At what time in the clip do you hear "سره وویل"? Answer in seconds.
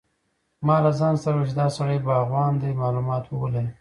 1.23-1.49